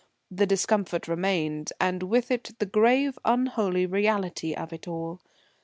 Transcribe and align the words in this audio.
The 0.31 0.47
discomfort 0.47 1.07
remained; 1.07 1.71
and 1.79 2.01
with 2.01 2.31
it 2.31 2.55
the 2.57 2.65
grave, 2.65 3.19
unholy 3.23 3.85
reality 3.85 4.55
of 4.55 4.73
it 4.73 4.87
all. 4.87 5.21